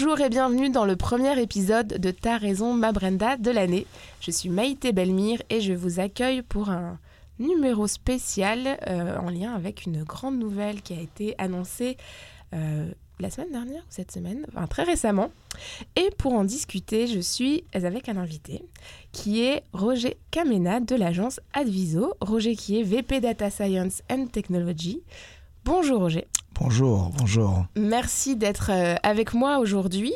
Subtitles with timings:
[0.00, 3.84] Bonjour et bienvenue dans le premier épisode de Ta raison, ma Brenda de l'année.
[4.20, 7.00] Je suis Maïté Belmire et je vous accueille pour un
[7.40, 11.96] numéro spécial euh, en lien avec une grande nouvelle qui a été annoncée
[12.54, 15.32] euh, la semaine dernière ou cette semaine, enfin très récemment.
[15.96, 18.64] Et pour en discuter, je suis avec un invité
[19.10, 22.14] qui est Roger Kamena de l'agence Adviso.
[22.20, 25.02] Roger qui est VP Data Science and Technology.
[25.64, 26.28] Bonjour Roger.
[26.60, 27.66] Bonjour, bonjour.
[27.76, 30.12] Merci d'être euh, avec moi aujourd'hui.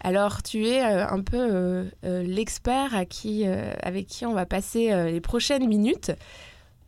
[0.00, 5.68] Alors, tu es euh, un peu euh, l'expert avec qui on va passer les prochaines
[5.68, 6.10] minutes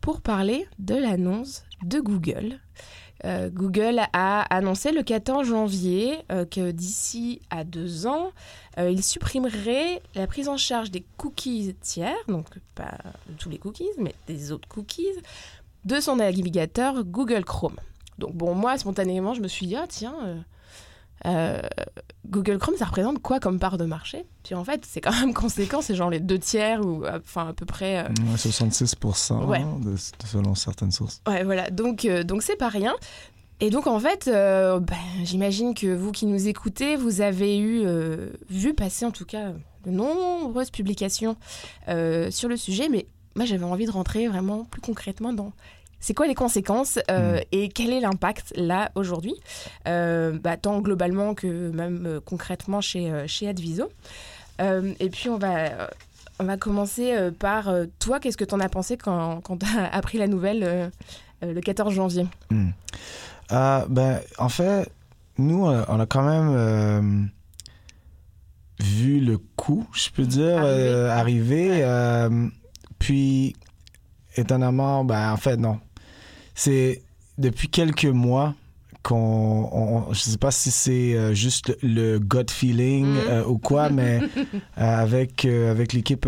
[0.00, 2.58] pour parler de l'annonce de Google.
[3.24, 8.30] Google a annoncé le 14 janvier que d'ici à deux ans,
[8.78, 12.98] il supprimerait la prise en charge des cookies tiers, donc pas
[13.38, 15.08] tous les cookies, mais des autres cookies,
[15.84, 17.80] de son navigateur Google Chrome.
[18.18, 20.36] Donc bon, moi, spontanément, je me suis dit, ah tiens, euh,
[21.26, 21.62] euh,
[22.26, 24.26] Google Chrome, ça représente quoi comme part de marché?
[24.42, 27.52] Puis en fait, c'est quand même conséquent, c'est genre les deux tiers, ou enfin à
[27.52, 28.04] peu près...
[28.04, 31.22] Euh, 66% de, selon certaines sources.
[31.26, 32.94] Ouais, voilà, donc donc c'est pas rien.
[33.60, 37.86] Et donc en fait, ben, j'imagine que vous qui nous écoutez, vous avez eu
[38.50, 39.52] vu passer en tout cas
[39.86, 41.36] de nombreuses publications
[41.86, 45.52] sur le sujet, mais moi j'avais envie de rentrer vraiment plus concrètement dans
[46.00, 47.42] c'est quoi les conséquences euh, hmm.
[47.52, 49.34] et quel est l'impact là aujourd'hui,
[49.88, 53.88] euh, bah, tant globalement que même euh, concrètement chez, chez Adviso.
[54.60, 55.90] et puis on va,
[56.38, 59.86] on va commencer par toi, qu'est-ce que tu en as pensé quand, quand tu as
[59.92, 60.92] appris la nouvelle
[61.42, 62.26] le 14 janvier?
[63.50, 64.88] Ben, En fait,
[65.38, 67.30] nous, on a quand même
[68.80, 70.58] vu le coup, je peux dire,
[71.10, 71.84] arriver.
[72.98, 73.54] puis,
[74.36, 75.78] étonnamment, ben, en fait, non
[76.56, 77.02] c'est
[77.38, 78.54] depuis quelques mois
[79.02, 83.18] qu'on, je sais pas si c'est euh, juste le, gut feeling mm.
[83.28, 84.20] euh, ou quoi, mais
[84.78, 86.26] euh, avec avec l'équipe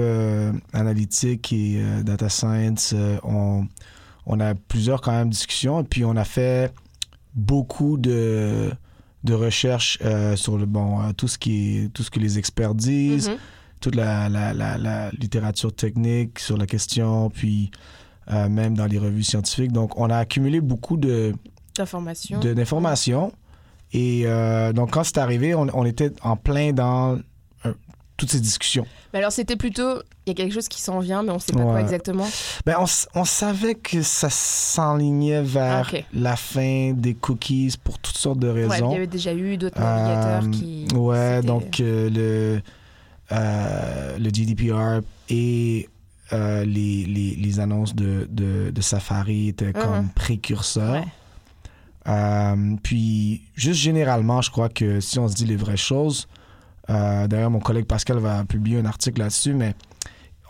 [0.72, 3.66] analytique et data science, on
[4.26, 6.72] on a plusieurs quand même discussions et puis on a fait
[7.34, 8.70] beaucoup de
[9.24, 9.98] de recherches
[10.36, 13.80] sur le bon tout ce qui est tout ce que les experts disent, mm-hmm.
[13.80, 17.72] toute la, la, la, littérature technique sur la question, puis
[18.30, 19.72] euh, même dans les revues scientifiques.
[19.72, 21.34] Donc, on a accumulé beaucoup de
[21.74, 22.40] d'informations.
[22.40, 23.32] d'informations.
[23.92, 27.18] Et euh, donc, quand c'est arrivé, on, était en plein dans
[27.64, 27.72] euh,
[28.18, 28.84] toutes ces discussions.
[29.14, 31.40] Mais alors, c'était plutôt, il y a quelque chose qui s'en vient, mais on ne
[31.40, 32.28] sait pas quoi exactement.
[32.66, 32.84] Ben, on,
[33.18, 38.68] on, savait que ça s'enlignait vers la fin des cookies pour toutes sortes de raisons.
[38.68, 40.86] Ouais, il y avait déjà eu d'autres navigateurs qui.
[40.94, 42.60] Ouais, donc le,
[43.30, 45.00] le GDPR
[45.30, 45.88] et
[46.32, 49.82] euh, les, les, les, annonces de, de, de, Safari étaient uh-huh.
[49.82, 51.04] comme précurseurs.
[52.06, 56.28] Euh, puis, juste généralement, je crois que si on se dit les vraies choses,
[56.90, 59.74] euh, d'ailleurs, mon collègue Pascal va publier un article là-dessus, mais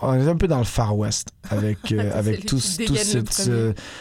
[0.02, 3.50] on est un peu dans le Far West avec, avec tout, tout cette.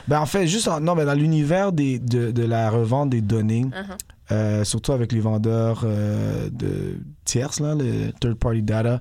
[0.07, 1.97] ben, en fait, juste non, ben, dans l'univers de,
[2.31, 3.67] de, la revente des données,
[4.31, 4.63] uh-huh.
[4.63, 8.99] surtout avec les vendeurs de tierces, là, le third-party data.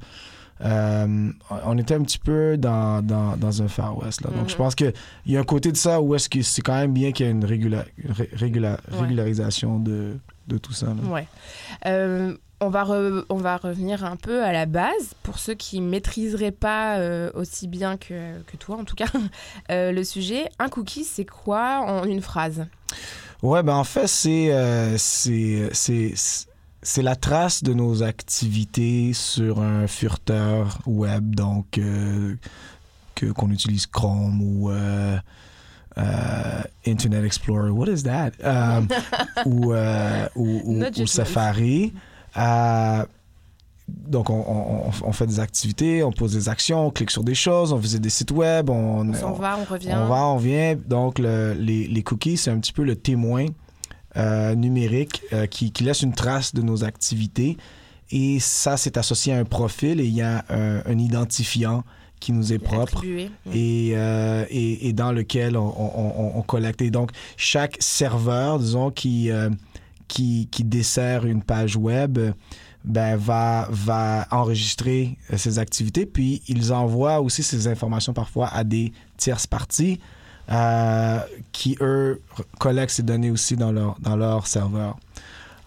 [0.65, 1.31] Euh,
[1.65, 4.23] on était un petit peu dans, dans, dans un Far West.
[4.23, 4.31] Là.
[4.31, 4.59] Donc, je mhm.
[4.59, 4.93] pense qu'il
[5.27, 7.29] y a un côté de ça où est-ce que c'est quand même bien qu'il y
[7.29, 10.17] ait une régularisation de,
[10.49, 10.89] de, tout ça.
[11.11, 11.29] Ouais.
[11.87, 12.87] Euh, on va,
[13.29, 17.31] on va revenir un peu à la base pour ceux qui ne maîtriseraient pas euh,
[17.35, 19.11] aussi bien que, que, toi, en tout cas,
[19.69, 20.49] le sujet.
[20.59, 22.65] Un cookie, c'est quoi en une phrase?
[23.43, 24.51] Ouais, ben en fait, c'est
[26.87, 32.37] c'est la trace de nos activités sur un furteur web, donc euh,
[33.17, 35.19] que qu'on utilise Chrome ou euh,
[35.99, 37.71] euh, Internet Explorer.
[37.71, 38.31] What is that?
[39.47, 39.75] ou,
[40.37, 41.93] ou, Safari.
[43.89, 47.73] donc, on, on, fait des activités, on pose des actions, on clique sur des choses,
[47.73, 49.93] on visite des sites web, on, va, on revient.
[49.93, 50.77] On va, on vient.
[50.87, 53.47] Donc, le, les, les, cookies, c'est un petit peu le témoin
[54.17, 57.57] euh, numérique euh, qui, qui, laisse une trace de nos activités.
[58.11, 61.83] Et ça, c'est associé à un profil et il y a un, identifiant
[62.21, 66.83] qui nous est propre et, euh, et, et, dans lequel on, on, on, collecte.
[66.83, 69.29] Et donc, chaque serveur, disons, qui,
[70.09, 72.19] qui, qui, dessert une page web
[72.87, 78.63] ben, va, va enregistrer euh, ses activités, puis ils envoient aussi ces informations parfois à
[78.63, 80.17] des tierces parties euh,
[81.53, 82.23] qui, eux,
[82.59, 84.97] collectent ces données aussi dans leur, dans leur serveur.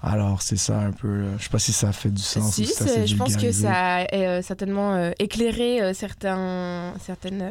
[0.02, 1.08] Alors, c'est ça un peu.
[1.08, 2.54] euh, Je sais pas si ça fait du sens.
[2.54, 7.44] Si, ou si je pense que ça a euh, certainement euh, éclairé euh, certains, certaines,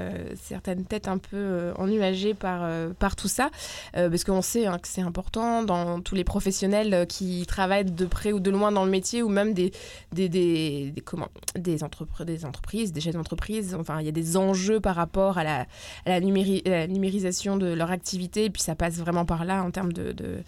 [0.42, 2.66] certaines têtes un peu ennuagées par,
[2.98, 3.50] par tout ça,
[3.92, 8.32] parce qu'on sait hein, que c'est important dans tous les professionnels qui travaillent de près
[8.32, 9.72] ou de loin dans le métier, ou même des,
[10.12, 13.76] des, des, des- comment, des, entrepre- des entreprises, des chefs d'entreprise.
[13.78, 15.66] Enfin, il y a des enjeux par rapport à la, à
[16.06, 19.62] la, numéri- à la numérisation de leur activité, et puis ça passe vraiment par là
[19.62, 20.38] en termes de, de,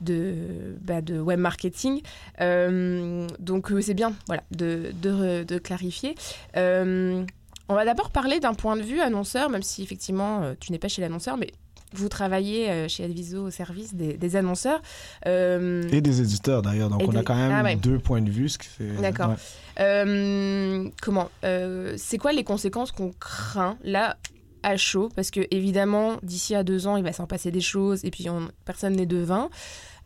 [0.00, 0.34] de,
[0.80, 2.00] bah, de web marketing.
[2.40, 6.14] Euh, donc euh, c'est bien voilà, de, de, de clarifier.
[6.56, 7.24] Euh,
[7.68, 10.88] on va d'abord parler d'un point de vue annonceur, même si effectivement tu n'es pas
[10.88, 11.52] chez l'annonceur, mais
[11.92, 14.80] vous travaillez chez Adviso au service des, des annonceurs.
[15.26, 16.88] Euh, Et des éditeurs d'ailleurs.
[16.88, 17.76] Donc, Et on a quand même Ah ouais.
[17.76, 18.48] deux points de vue.
[18.48, 18.92] Ce qui fait...
[19.00, 19.30] D'accord.
[19.30, 19.34] ouais.
[19.80, 24.16] Euh, comment euh, C'est quoi les conséquences qu'on craint là
[24.62, 28.04] à chaud Parce que évidemment, d'ici à deux ans, il va s'en passer des choses
[28.04, 29.48] et puis on- personne n'est devin.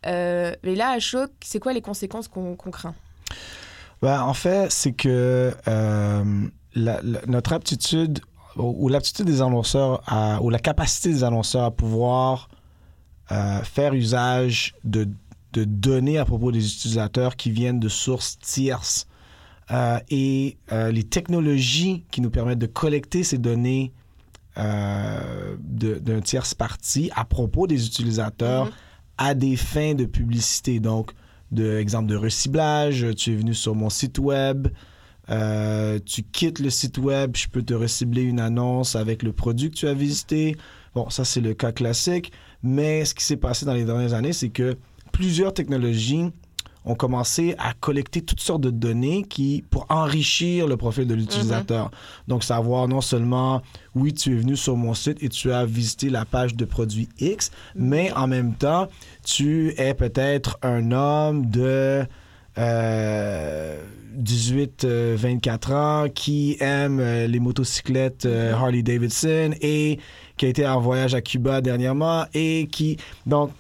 [0.06, 2.94] Euh, mais là, à chaud, c'est quoi les conséquences qu'on craint?
[4.02, 8.20] Ben, en fait, c'est que euh, notre aptitude
[8.56, 10.02] ou, l'aptitude des annonceurs
[10.42, 12.48] ou la capacité des annonceurs à pouvoir
[13.32, 15.08] euh, faire usage de,
[15.54, 19.06] de données à propos des utilisateurs qui viennent de sources tierces
[20.10, 23.92] et les technologies qui nous permettent de collecter ces données
[24.58, 28.72] euh, d'un tierce partie à propos des utilisateurs Mhm.
[29.18, 30.80] à des fins de publicité.
[30.80, 31.12] Donc,
[31.52, 34.68] de exemple de reciblage, tu es venu sur mon site web,
[35.30, 39.70] euh, tu quittes le site web, je peux te recibler une annonce avec le produit
[39.70, 40.56] que tu as visité.
[40.94, 44.32] Bon, ça c'est le cas classique, mais ce qui s'est passé dans les dernières années,
[44.32, 44.76] c'est que
[45.12, 46.30] plusieurs technologies
[46.84, 51.90] ont commencé à collecter toutes sortes de données qui pour enrichir le profil de l'utilisateur.
[52.28, 53.62] Donc savoir non seulement
[53.94, 57.08] oui, tu es venu sur mon site et tu as visité la page de produit
[57.19, 58.88] X, mais en même temps,
[59.25, 62.04] tu es peut-être un homme de
[62.58, 63.84] euh,
[64.14, 69.98] 18, euh, 24 ans qui aime euh, les motocyclettes euh, Harley Davidson et
[70.36, 72.96] qui a été en voyage à Cuba dernièrement et qui
[73.26, 73.50] donc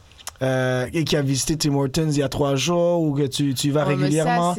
[0.44, 3.54] euh, et qui a visité Tim Hortons il y a trois jours ou que tu,
[3.54, 4.54] tu y vas Oh, régulièrement?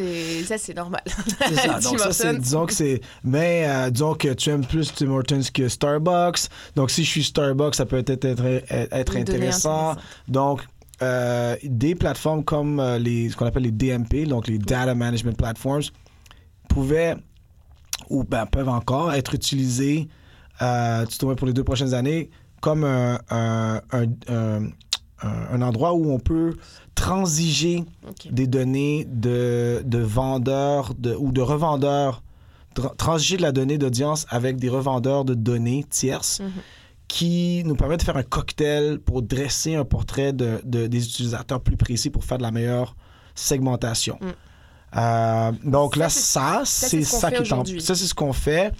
[0.47, 1.01] Ça, c'est- normal.
[1.05, 1.79] C'est ça.
[1.79, 5.41] Donc ça, c'est, disons que c'est, mais euh, disons que tu aimes plus Tim Hortons
[5.53, 6.47] que Starbucks.
[6.75, 9.95] Donc si je suis Starbucks, ça peut être être, être intéressant.
[10.27, 10.61] Donc
[11.01, 15.37] euh, des plateformes comme euh, les ce qu'on appelle les DMP, donc les Data Management
[15.37, 15.83] Platforms,
[16.69, 17.15] pouvaient
[18.09, 20.07] ou ben, peuvent encore être utilisées
[20.61, 22.29] euh, tout au moins pour les deux prochaines années
[22.61, 24.69] comme un, un, un, un-
[25.21, 26.55] un- endroit où on peut
[26.95, 27.83] transiger
[28.31, 32.23] des données de, de vendeurs de, ou de revendeurs,
[32.75, 36.51] tra- transiger de la donnée d'audience avec des revendeurs de données tierces Mhm.
[37.07, 41.61] qui nous permettent de faire un cocktail pour dresser un portrait de, de- des utilisateurs
[41.61, 42.95] plus précis pour faire de la meilleure
[43.35, 44.17] segmentation.
[44.21, 44.25] Mm.
[44.97, 47.57] Euh, donc là, c'est- ça, c'est c'est ce qu'on ça fait qui est en...
[47.59, 47.81] aujourd'hui.
[47.81, 48.71] Ça, c'est ce qu'on fait.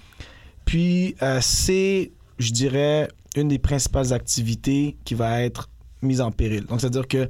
[0.63, 5.69] Puis, euh, c'est, je dirais, une des principales activités qui va être
[6.01, 6.65] mise en péril.
[6.65, 7.27] Donc, c'est-à-dire que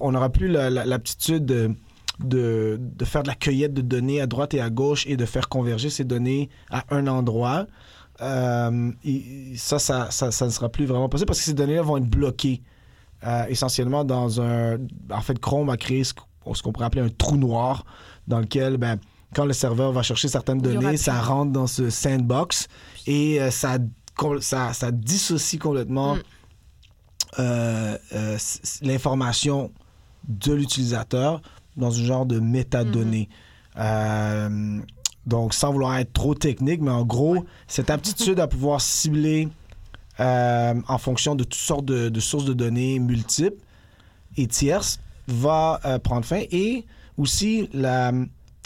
[0.00, 1.70] on n'aura plus la- la- l'aptitude de,
[2.20, 5.24] de, de faire de la cueillette de données à droite et à gauche et de
[5.24, 7.66] faire converger ces données à un endroit.
[8.20, 11.82] Euh, et ça, ça, ça, ça ne sera plus vraiment possible parce que ces données-là
[11.82, 12.62] vont être bloquées
[13.26, 14.78] euh, essentiellement dans un...
[15.10, 17.84] En fait, Chrome a créé ce qu'on pourrait appeler un trou noir
[18.28, 18.98] dans lequel, ben,
[19.34, 22.68] quand le serveur va chercher certaines données, ça rentre dans ce sandbox
[23.06, 23.78] et euh, ça,
[24.40, 26.20] ça, ça dissocie complètement Mm.
[27.38, 28.38] Euh, euh,
[28.82, 29.70] l'information
[30.28, 31.40] de l'utilisateur
[31.76, 33.28] dans un genre de métadonnées.
[33.78, 34.80] Euh,
[35.26, 39.48] donc, sans vouloir être trop technique, mais en gros, cette aptitude à pouvoir cibler
[40.18, 43.56] en fonction de toutes sortes de, de sources de données multiples
[44.36, 46.42] et tierces va prendre fin.
[46.52, 46.84] Et
[47.18, 48.12] aussi la,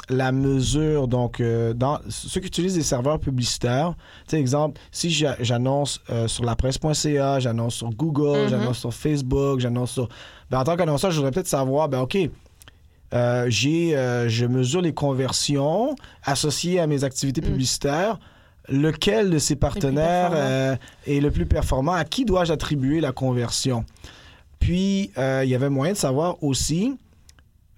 [0.08, 3.94] la mesure, donc, euh, dans ceux qui utilisent des serveurs publicitaires,
[4.28, 8.48] tu sais, exemple, si j'a- j'annonce euh, sur la presse.ca, j'annonce sur Google, Mhm.
[8.48, 10.08] j'annonce sur Facebook, j'annonce sur.
[10.50, 12.16] Ben, en tant qu'annonceur, je voudrais peut-être savoir, ben, OK,
[13.14, 17.44] euh, j'ai, euh, je mesure les conversions associées à mes activités Mm.
[17.44, 18.18] publicitaires.
[18.68, 21.92] Lequel de ces partenaires euh, est le plus performant?
[21.92, 23.84] À qui dois-je attribuer la conversion?
[24.58, 26.96] Puis, il y avait moyen de savoir aussi,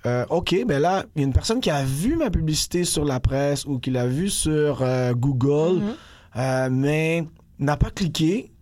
[0.06, 3.04] euh, OK, ben là, il y a une personne qui a vu ma publicité sur
[3.04, 5.94] la presse ou qui l'a vue sur euh, Google, Mhm.
[6.36, 7.24] euh, mais
[7.58, 8.52] n'a pas cliqué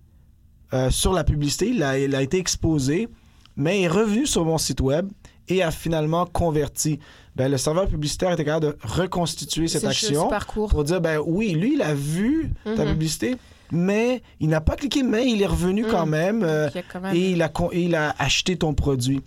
[0.91, 1.69] sur la publicité.
[1.71, 3.09] Il a, il a été exposé,
[3.57, 5.09] mais est revenu sur mon site web
[5.49, 6.99] et a finalement converti.
[7.37, 10.69] Ben, le serveur publicitaire était capable de reconstituer cette Ce- action ce parcours.
[10.71, 12.91] pour dire, ben oui, lui, il a vu ta Mhm.
[12.93, 13.37] publicité,
[13.73, 16.43] mais il n'a pas cliqué, mais il est revenu quand même.
[16.43, 19.21] euh, Il quand même- et il, a, con- et il a acheté ton produit.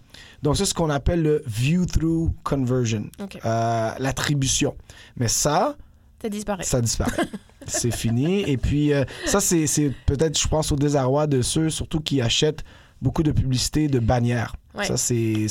[0.43, 3.09] Donc, c'est ce qu'on appelle le view-through conversion,
[3.45, 4.75] euh, l'attribution.
[5.17, 5.75] Mais ça,
[6.21, 6.63] Ça disparaît.
[6.63, 7.27] ça disparaît.
[7.67, 8.41] c'est fini.
[8.49, 9.65] Et puis, euh, ça, c'est
[10.05, 12.63] peut-être, je pense, au désarroi de ceux, surtout qui achètent
[13.01, 14.55] beaucoup de publicité de bannières.
[14.75, 14.85] Ouais.
[14.85, 15.47] Ça, c'est-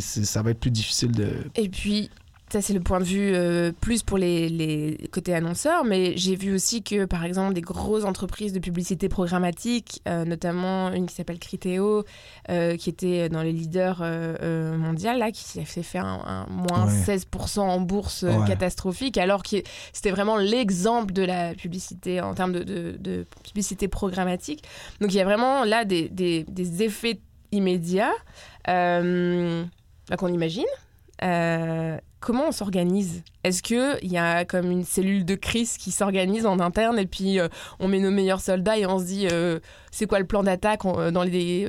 [0.00, 1.28] ça va être plus difficile de...
[1.54, 2.10] Et puis,
[2.48, 6.36] ça c'est le point de vue euh, plus pour les, les côtés annonceurs, mais j'ai
[6.36, 11.14] vu aussi que par exemple des grosses entreprises de publicité programmatique, euh, notamment une qui
[11.16, 12.04] s'appelle Criteo,
[12.48, 14.00] euh, qui était dans les leaders
[14.78, 17.16] mondiaux, là, qui s'est fait un, un moins Ouais.
[17.16, 18.46] 16% en bourse Ouais.
[18.46, 19.56] catastrophique, alors que
[19.92, 24.62] c'était vraiment l'exemple de la publicité en termes de, de- de publicité programmatique.
[25.00, 27.18] Donc il y a vraiment là des, des- des effets
[27.50, 28.12] immédiats
[30.08, 30.64] bah, qu'on imagine.
[31.24, 33.22] Euh, comment on s'organise?
[33.44, 37.38] Est-ce qu'il y a comme une cellule de crise qui s'organise en interne et puis
[37.40, 37.48] euh,
[37.80, 39.58] on met nos meilleurs soldats et on se dit euh,
[39.90, 41.68] c'est quoi le plan d'attaque dans les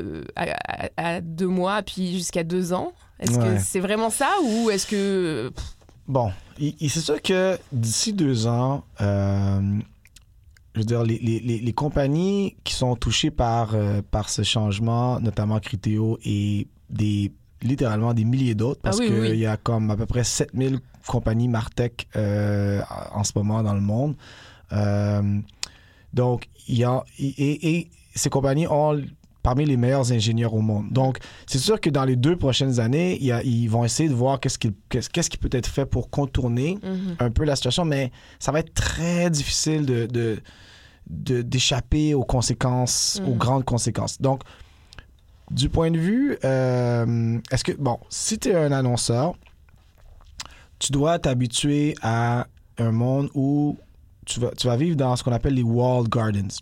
[0.98, 2.92] à, deux mois puis jusqu'à deux ans?
[3.20, 3.56] Est-ce Ouais.
[3.56, 5.52] que c'est vraiment ça ou est-ce que
[6.08, 12.56] Bon, c'est sûr que d'ici deux ans, je veux dire, les, les- les- les compagnies
[12.64, 13.76] qui sont touchées par,
[14.12, 19.20] par ce changement, notamment Criteo et des, littéralement des milliers d'autres, parce Ah oui, qu'il
[19.20, 22.82] oui, y a comme à peu près 7000 compagnies Martech euh,
[23.14, 24.16] en ce moment dans le monde.
[24.74, 25.40] Euh,
[26.14, 29.02] donc, il y a, et, et ces compagnies ont
[29.44, 30.92] parmi les meilleurs ingénieurs au monde.
[30.92, 34.10] Donc, c'est sûr que dans les deux prochaines années, il y a- ils vont essayer
[34.10, 37.16] de voir qu'est-ce qui, qu'est-ce, qu'est-ce qui peut être fait pour contourner mhm.
[37.20, 40.42] un peu la situation, mais ça va être très difficile de-
[41.42, 43.38] d'échapper aux conséquences, aux Mhm.
[43.38, 44.22] grandes conséquences.
[44.22, 44.42] Donc,
[45.52, 49.34] du point de vue, euh, est-ce que, bon, si tu es un annonceur,
[50.80, 53.78] tu dois t'habituer à un monde où
[54.26, 56.60] tu vas, tu vas vivre dans ce qu'on appelle les walled gardens.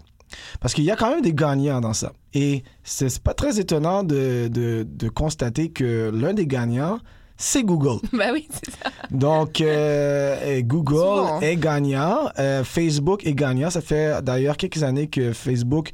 [0.59, 2.11] Parce qu'il y a quand même des gagnants dans ça.
[2.33, 6.99] Et c'est pas très étonnant de, de- de constater que l'un des gagnants,
[7.37, 7.99] c'est Google.
[8.13, 11.41] bah oui c'est ça Donc, euh, Google Souvent, hein.
[11.41, 13.69] est gagnant, euh, Facebook est gagnant.
[13.69, 15.91] Ça fait d'ailleurs quelques années que Facebook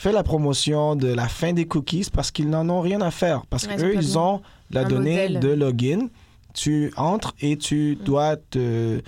[0.00, 3.44] fait la promotion de la fin des cookies parce qu'ils n'en ont rien à faire.
[3.50, 4.40] Parce Ouais, qu'eux, ils ont
[4.70, 5.40] la donnée modèle.
[5.40, 6.08] de login.
[6.54, 8.04] Tu entres et tu Mm.
[8.04, 9.00] dois te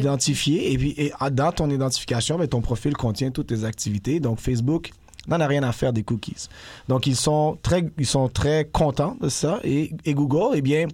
[0.00, 0.72] t'identifier.
[0.72, 4.18] Et puis, et ah, dans ton identification, ben, ton profil contient toutes tes activités.
[4.20, 4.90] Donc, Facebook
[5.28, 6.48] n'en a rien à faire des cookies.
[6.88, 9.60] Donc, ils sont très, ils sont très contents de ça.
[9.64, 10.86] Et, et Google, eh bien,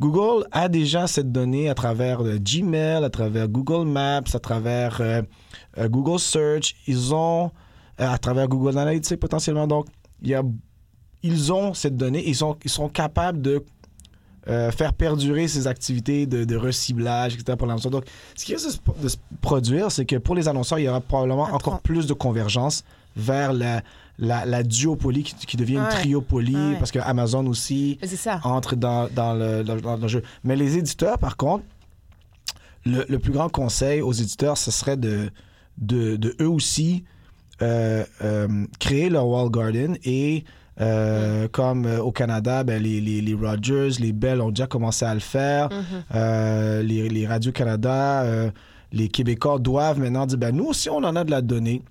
[0.00, 4.98] Google a déjà cette donnée à travers euh, Gmail, à travers Google Maps, à travers
[5.00, 5.22] euh,
[5.78, 6.74] euh, Google Search.
[6.86, 7.50] Ils ont,
[7.98, 9.66] à travers Google Analytics potentiellement.
[9.66, 9.86] Donc,
[10.22, 10.42] il y a,
[11.22, 12.22] ils ont cette donnée.
[12.26, 13.64] Ils sont, ils sont capables de
[14.48, 17.56] euh, faire perdurer ces activités de, de reciblage, etc.
[17.56, 17.90] pour l'annonceur.
[17.90, 21.00] Donc, ce qui risque de se- produire, c'est que pour les annonceurs, il y aura
[21.00, 22.84] probablement encore plus de convergence
[23.16, 23.82] vers la,
[24.18, 25.84] la, la duopoly qui, qui devient une
[26.72, 26.76] Ouais.
[26.78, 30.22] parce que Amazon aussi ça entre dans, dans, le, dans- dans le jeu.
[30.42, 31.64] Mais les éditeurs, par contre,
[32.84, 35.30] le, le plus grand conseil aux éditeurs, ce serait de,
[35.78, 37.13] de, de eux aussi euh, euh,
[37.58, 40.44] créer leur wall garden et
[40.80, 45.04] euh, comme euh, au Canada, ben, les, les, les Rogers, les Bell ont déjà commencé
[45.04, 45.68] à le faire.
[45.70, 45.84] Mhm.
[46.14, 48.50] Euh, les, les Radio-Canada, euh,
[48.92, 51.82] les Québécois doivent maintenant dire, ben, nous aussi, on en a de la donnée.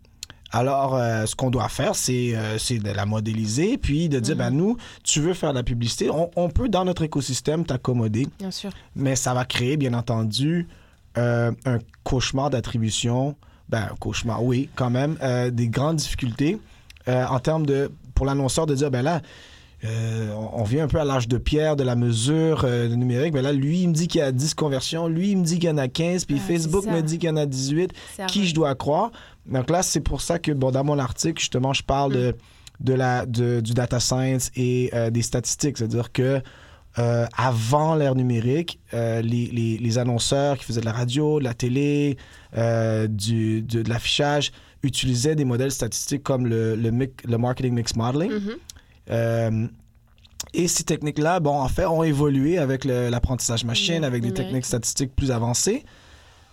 [0.51, 4.51] Alors, euh, ce qu'on doit faire, c'est euh, de la modéliser, puis de dire, ben,
[4.51, 8.51] nous, tu veux faire de la publicité, on, on peut, dans notre écosystème, t'accommoder, bien
[8.51, 10.67] sûr mais ça va créer, bien entendu,
[11.17, 13.35] euh, un cauchemar d'attribution.
[13.73, 16.59] Ben, cauchemar, oui, quand même, euh, des grandes difficultés
[17.07, 19.21] euh, en termes de, pour l'annonceur de dire, ben là,
[19.83, 23.33] euh, on vient un peu à l'âge de pierre de la mesure numérique.
[23.33, 25.07] Ben là, lui, il me dit qu'il y a 10 conversions.
[25.07, 26.25] Lui, il me dit qu'il y en a 15.
[26.25, 27.91] Puis Ah, Facebook me dit qu'il y en a 18.
[28.15, 29.11] C'est Qui je dois croire?
[29.47, 32.15] Donc là, c'est pour ça que, bon, dans mon article, justement, je parle Mm.
[32.15, 32.35] de,
[32.79, 35.77] de la, de- du data science et des statistiques.
[35.79, 36.41] C'est-à-dire que
[36.99, 41.43] euh, avant l'ère numérique, euh, les, les- les annonceurs qui faisaient de la radio, de
[41.43, 42.17] la télé,
[42.57, 44.51] euh, du, de, de l'affichage
[44.83, 48.31] utilisaient des modèles statistiques comme le, le, mic- le marketing mix modeling.
[48.31, 48.51] Mhm.
[49.11, 49.67] Euh,
[50.53, 54.65] et ces techniques-là, bon, en fait, ont évolué avec l'apprentissage machine, Le avec des techniques
[54.65, 55.83] statistiques plus avancées.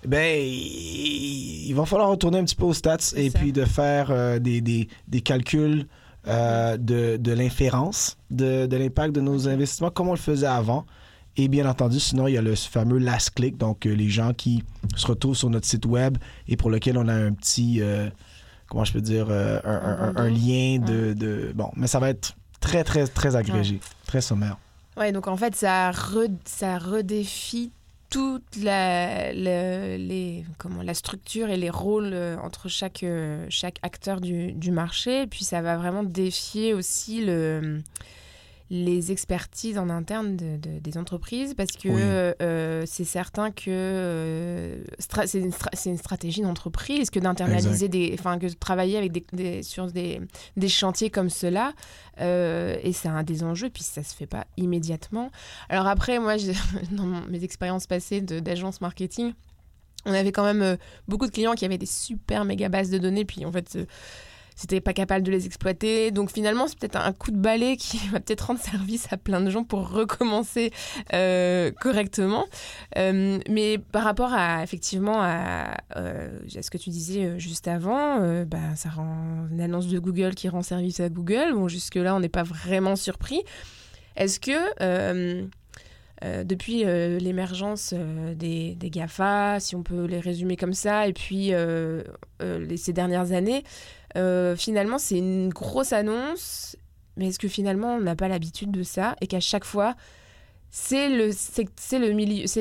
[0.07, 3.39] Ben, il, il va falloir retourner un petit peu aux stats et ça.
[3.39, 5.87] puis de faire des, des- des calculs
[6.27, 10.85] euh, de, de l'inférence de, de l'impact de nos investissements comme on le faisait avant.
[11.37, 14.33] Et bien entendu, sinon, il y a le fameux last click, donc euh, les gens
[14.35, 14.65] qui
[14.97, 18.11] se retrouvent sur notre site web et pour lequel on a un petit, euh,
[18.67, 20.29] comment je peux dire, euh, un, un- un- un bandeau.
[20.35, 24.59] lien de, de- Bon, mais ça va être très, très, très agrégé, très sommaire.
[24.97, 27.71] Ouais, donc en fait, ça, re- ça redéfie
[28.11, 29.33] toute la,
[30.95, 33.49] structure et les rôles euh, entre chaque, euh,
[33.83, 35.27] acteur du marché.
[35.27, 37.81] Puis ça va vraiment défier aussi le,
[38.73, 42.01] les expertises en interne de- de- des entreprises parce que Oui.
[42.01, 44.85] euh, c'est certain que euh,
[45.27, 49.11] c'est une, stra- c'est une stratégie d'entreprise que d'internaliser des, enfin que de travailler avec
[49.11, 50.21] des, des- sur des,
[50.57, 51.73] des chantiers comme cela
[52.21, 55.33] euh, et c'est un des enjeux puis ça se fait pas immédiatement.
[55.69, 56.37] Alors après moi
[56.93, 59.33] dans mes expériences passées d'agence marketing
[60.07, 63.25] on avait quand même beaucoup de clients qui avaient des super méga bases de données
[63.25, 63.77] puis en fait
[64.61, 66.11] euh, c'était pas capable de les exploiter.
[66.11, 69.41] Donc finalement, c'est peut-être un coup de balai qui va peut-être rendre service à plein
[69.41, 70.71] de gens pour recommencer
[71.15, 72.45] euh, correctement.
[72.99, 78.59] Euh, mais par rapport à effectivement à, euh, ce que tu disais juste avant, bah,
[78.77, 81.55] ça rend une annonce de Google qui rend service à Google.
[81.55, 83.43] Bon, jusque-là, on n'est pas vraiment surpris.
[84.17, 85.47] Est-ce que
[86.45, 87.95] depuis l'émergence
[88.35, 91.53] des, des GAFA, si on peut les résumer comme ça, et puis
[92.77, 93.65] ces dernières années,
[94.17, 96.77] euh, finalement, c'est une grosse annonce,
[97.17, 99.95] mais est-ce que finalement, on n'a pas l'habitude de ça et qu'à chaque fois,
[100.73, 101.33] c'est le,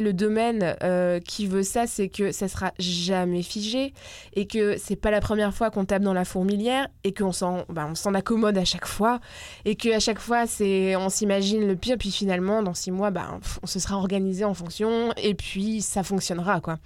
[0.01, 3.93] le domaine euh, qui veut ça, c'est que ça sera jamais figé
[4.33, 7.65] et que c'est pas la première fois qu'on tape dans la fourmilière et qu'on s'en,
[7.69, 9.19] bah, accommode à chaque fois
[9.63, 13.11] et que à chaque fois c'est, on s'imagine le pire puis finalement dans six mois,
[13.11, 16.79] bah, on se sera organisé en fonction et puis ça fonctionnera quoi.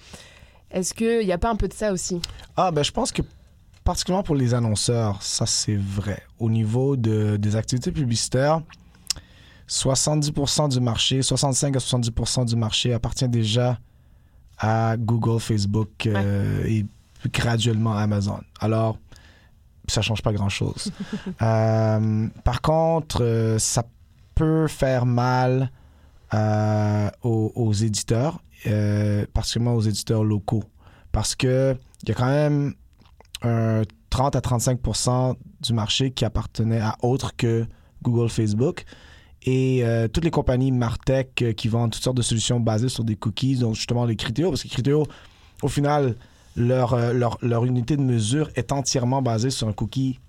[0.72, 2.20] Est-ce qu'il n'y a pas un peu de ça aussi?
[2.58, 3.22] Ah, ben je pense que
[3.84, 6.24] particulièrement pour les annonceurs, ça c'est vrai.
[6.40, 8.62] Au niveau de, des activités publicitaires,
[9.70, 13.80] 70% du marché, 65 à 70% du marché appartient déjà
[14.58, 16.86] à Google, Facebook euh, et
[17.32, 18.40] graduellement Amazon.
[18.60, 18.98] Alors,
[19.88, 20.92] ça change pas grand-chose.
[21.42, 23.84] Euh, par contre, euh, ça
[24.36, 25.72] peut faire mal
[27.22, 28.42] aux, aux éditeurs,
[29.34, 30.63] particulièrement aux éditeurs locaux,
[31.12, 32.74] parce que il y a quand même
[33.43, 37.65] un 30 à 35% du marché qui appartenait à autre que
[38.01, 38.86] Google, Facebook.
[39.45, 43.03] Et euh, toutes les compagnies Martech euh, qui vendent toutes sortes de solutions basées sur
[43.03, 45.06] des cookies, donc justement les Criteo, parce que Criteo,
[45.62, 46.15] au final,
[46.56, 50.19] leur, euh, leur, leur unité de mesure est entièrement basée sur un cookie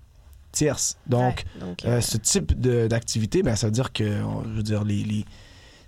[0.51, 0.97] tierce.
[1.07, 4.63] Donc, Ouais, donc, euh, ce type d'activité, ben, ça veut dire que, on- je veux
[4.63, 5.25] dire, les, les-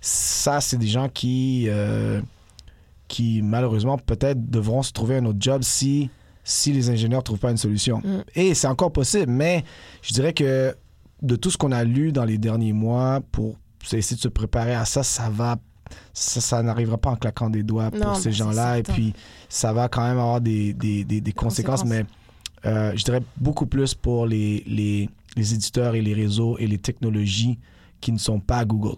[0.00, 1.68] ça, c'est des gens qui,
[3.08, 6.10] qui malheureusement, peut-être devront se trouver un autre job si,
[6.50, 7.98] si les ingénieurs ne trouvent pas une solution.
[7.98, 8.22] Mm.
[8.34, 9.64] Et c'est encore possible, mais
[10.02, 10.74] je dirais que
[11.20, 13.56] de tout ce qu'on a lu dans les derniers mois pour
[13.92, 15.56] essayer de se préparer à ça, ça va.
[16.12, 18.78] Ça, ça n'arrivera pas en claquant des doigts pour ces gens-là.
[18.78, 19.14] Et puis,
[19.48, 22.06] ça va quand même avoir des, des, des- des conséquences, conséquences.
[22.64, 26.66] mais euh, je dirais beaucoup plus pour les, les, les éditeurs et les réseaux et
[26.66, 27.58] les technologies
[28.00, 28.96] qui ne sont pas Google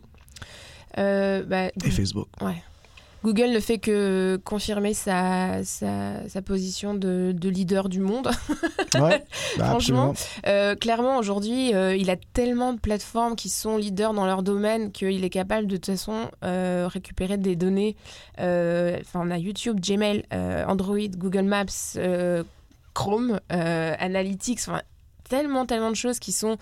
[0.98, 2.26] euh, bah, et Facebook.
[3.22, 8.30] Google ne fait que confirmer sa, sa, sa position de, de leader du monde.
[8.98, 9.24] Ouais,
[9.56, 10.14] bah, Franchement.
[10.48, 14.90] Euh, clairement, aujourd'hui, euh, il a tellement de plateformes qui sont leaders dans leur domaine
[14.90, 17.94] qu'il est capable de, toute façon euh, récupérer des données.
[18.36, 20.24] Enfin, on a YouTube, Gmail,
[20.66, 21.96] Android, Google Maps,
[22.94, 24.82] Chrome, Analytics, enfin,
[25.28, 26.58] tellement, tellement de choses qui sont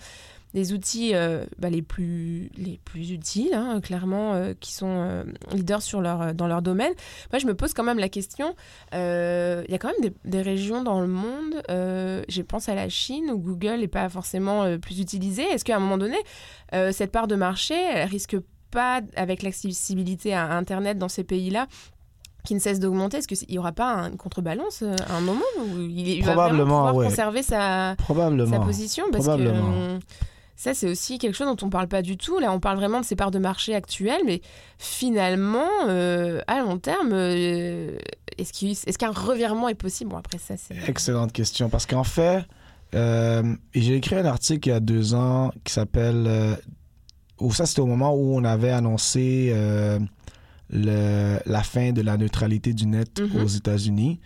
[0.53, 5.23] des outils euh, bah, les, plus, les plus utiles, hein, clairement, euh, qui sont euh,
[5.51, 6.93] leaders sur leur, dans leur domaine.
[7.31, 8.55] Moi, je me pose quand même la question,
[8.91, 12.89] il y a quand même des, des régions dans le monde, je pense à la
[12.89, 15.43] Chine, où Google n'est pas forcément plus utilisé.
[15.43, 16.17] Est-ce qu'à un moment donné,
[16.91, 18.37] cette part de marché, elle risque
[18.71, 21.67] pas, avec l'accessibilité à Internet dans ces pays-là,
[22.45, 25.77] qui ne cesse d'augmenter, est-ce qu'il n'y aura pas une contrebalance à un moment où
[25.79, 27.05] il, il va pouvoir ouais.
[27.05, 29.03] conserver sa, sa position?
[29.11, 29.71] Parce Probablement.
[29.71, 29.99] que euh,
[30.61, 32.99] ça c'est aussi quelque chose dont on parle pas du tout là on parle vraiment
[32.99, 34.41] de ces parts de marché actuelles mais
[34.77, 37.97] finalement euh, à long terme euh,
[38.37, 40.11] est-ce qu'un revirement est possible?
[40.11, 41.69] Bon après ça c'est Excellente question.
[41.69, 42.43] Parce qu'en fait,
[42.95, 46.57] euh, j'ai écrit un article il y a deux ans qui s'appelle.
[47.39, 49.53] où ça, c'était au moment où on avait annoncé
[50.71, 53.43] le- la fin de la neutralité du net Mhm.
[53.43, 54.19] aux États-Unis.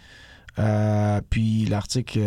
[1.30, 2.20] Puis l'article,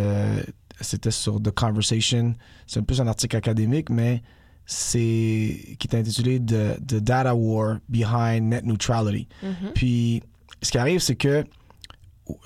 [0.80, 2.34] c'était sur The Conversation.
[2.66, 4.22] C'est un peu un article académique, mais
[4.66, 9.28] c'est qui est intitulé The, The Data War Behind Net Neutrality.
[9.42, 9.70] Mhm.
[9.74, 10.22] Puis,
[10.62, 11.44] ce qui arrive, c'est que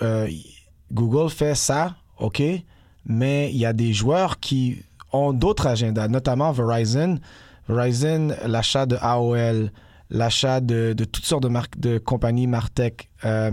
[0.03, 0.29] euh,
[0.93, 2.43] Google fait ça, OK,
[3.07, 7.19] mais il y a des joueurs qui ont d'autres agendas, notamment Verizon.
[7.69, 9.73] Verizon, l'achat de AOL,
[10.11, 13.09] l'achat de, de toutes sortes de marques, de compagnies Martech.
[13.25, 13.53] euh,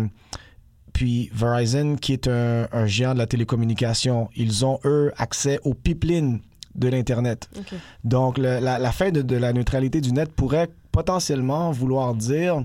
[0.97, 5.75] puis Verizon, qui est un, un géant de la télécommunication, ils ont, eux, accès aux
[5.75, 6.39] pipelines
[6.73, 7.47] de l'Internet.
[8.03, 12.63] Donc, le- la, la fin de, de la neutralité du net pourrait potentiellement vouloir dire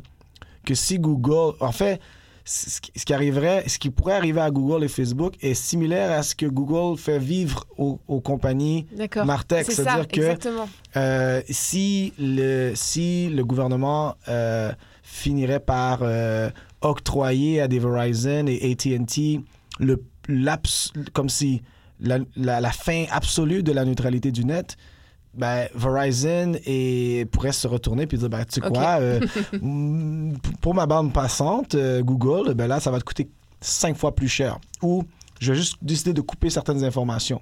[0.65, 2.01] que si Google, en fait,
[2.45, 6.35] ce qui arriverait, ce qui pourrait arriver à Google et Facebook est similaire à ce
[6.35, 8.87] que Google fait vivre aux, aux compagnies.
[9.25, 10.37] Martech, c'est-à-dire que
[10.97, 16.51] euh, si, le, si le gouvernement euh, finirait par euh,
[16.81, 19.41] octroyer à des Verizon et AT&T
[19.79, 20.03] le
[21.13, 21.63] comme si
[22.01, 24.77] la, la, la fin absolue de la neutralité du net,
[25.35, 29.21] ben, Verizon et pourrait se retourner puis dire ben, tu sais quoi euh,
[30.61, 33.29] pour ma bande passante euh, Google ben là ça va te coûter
[33.61, 35.05] cinq fois plus cher ou
[35.41, 37.41] je vais juste décider de couper certaines informations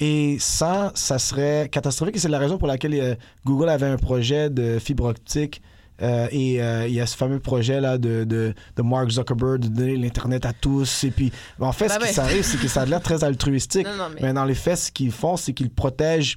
[0.00, 2.16] et ça, ça serait catastrophique.
[2.16, 3.14] Et c'est la raison pour laquelle euh,
[3.46, 5.62] Google avait un projet de fibre optique.
[6.02, 9.60] euh, et euh, il y a ce fameux projet là de, de, de Mark Zuckerberg
[9.60, 11.04] de donner l'internet à tous.
[11.04, 13.86] Et puis, en fait, Bah ce qui s'arrive, c'est que ça a l'air très altruistique.
[13.96, 16.36] Non, non, mais- Mais dans les faits, ce qu'ils font, c'est qu'ils protègent,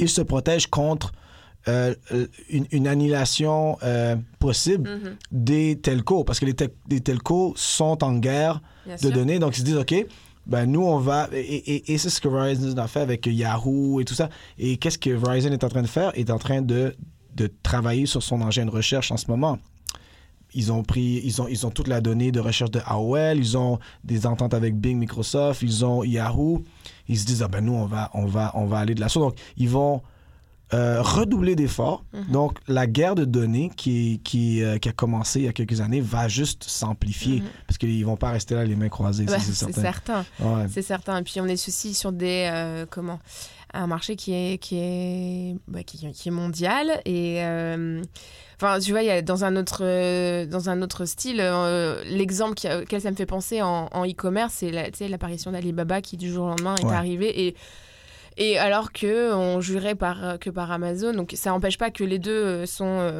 [0.00, 1.12] ils se protègent contre
[1.68, 1.94] euh,
[2.50, 8.04] une, une annihilation euh, possible Mhm, des telcos, parce que les, tel- les telcos sont
[8.04, 9.12] en guerre bien de sûr.
[9.12, 9.38] données.
[9.38, 9.94] Donc, ils se disent, OK,
[10.46, 11.28] ben nous, on va...
[11.32, 14.28] Et, et- et c'est ce que Verizon a fait avec Yahoo et tout ça.
[14.58, 16.12] Et qu'est-ce que Verizon est en train de faire?
[16.16, 16.94] Il est en train de,
[17.34, 19.58] de travailler sur son engin de recherche en ce moment.
[20.54, 23.56] Ils ont pris, ils ont, ils ont toute la donnée de recherche de AOL, ils
[23.58, 26.62] ont des ententes avec Bing, Microsoft, ils ont Yahoo.
[27.08, 29.08] Ils se disent, ah ben nous, on va, on va, on va aller de la
[29.08, 29.24] sorte.
[29.36, 30.00] Donc, ils vont
[30.72, 32.04] euh, redoubler d'efforts.
[32.14, 32.32] Mhm.
[32.32, 35.80] Donc, la guerre de données qui, qui, euh, qui a commencé il y a quelques
[35.80, 37.46] années va juste s'amplifier Mhm.
[37.66, 40.24] parce qu'ils vont pas rester là les mains croisées, Ouais, c'est c'est certain.
[40.40, 40.64] Ouais.
[40.70, 41.18] C'est certain.
[41.18, 43.18] Et puis on est aussi sur des euh, comment
[43.74, 48.00] un marché qui est qui est bah, qui, qui est mondial et euh,
[48.56, 52.02] enfin tu vois il y a dans un autre euh, dans un autre style euh,
[52.06, 56.30] l'exemple auquel ça me fait penser en, en e-commerce c'est la- l'apparition d'Alibaba qui du
[56.32, 56.94] jour au lendemain est Ouais.
[56.94, 57.54] arrivé et
[58.36, 62.18] et alors que on jurait par que par Amazon donc ça n'empêche pas que les
[62.18, 63.10] deux sont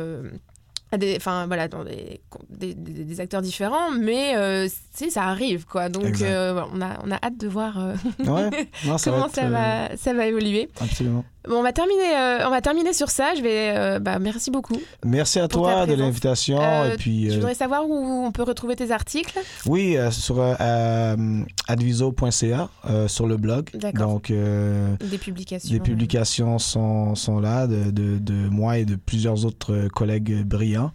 [0.98, 5.66] des, enfin voilà, dans des, des, des- acteurs différents, mais euh, tu sais, ça arrive
[5.66, 5.88] quoi.
[5.88, 8.68] Donc euh, on, a, on a hâte de voir euh, Ouais.
[8.86, 10.68] Non, ça comment va être, ça, euh, va, ça va évoluer.
[10.80, 11.24] Absolument.
[11.48, 13.34] Bon, on va terminer, euh, on va terminer sur ça.
[13.36, 14.80] Je vais, euh, bah, merci beaucoup.
[15.04, 16.58] Merci à toi de l'invitation.
[16.60, 19.38] Euh, et puis, Je euh, voudrais savoir où on peut retrouver tes articles.
[19.66, 23.68] oui, euh, sur euh, euh, adviso.ca, euh, sur le blog.
[23.74, 24.08] D'accord.
[24.14, 25.72] Donc, euh, Des publications.
[25.72, 30.44] les publications sont, sont là de, de, de moi et de plusieurs autres euh, collègues
[30.44, 30.92] brillants.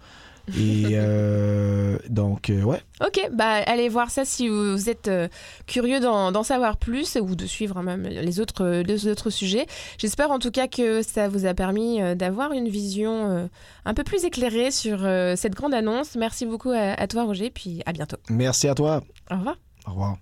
[0.57, 2.81] Et euh, donc, euh, ouais.
[3.01, 5.27] Ok, bah allez voir ça si vous, êtes euh,
[5.67, 9.65] curieux d'en savoir plus ou de suivre même les autres, les autres sujets.
[9.97, 13.49] J'espère en tout cas que ça vous a permis d'avoir une vision
[13.85, 14.99] un peu plus éclairée sur
[15.35, 16.15] cette grande annonce.
[16.15, 18.17] Merci beaucoup à, à toi Roger, puis à bientôt.
[18.29, 19.01] Merci à toi.
[19.31, 19.55] Au revoir.
[19.87, 20.17] Au revoir.